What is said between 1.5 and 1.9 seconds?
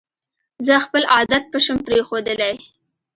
پشم